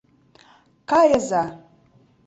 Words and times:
Кайыза! 0.89 1.43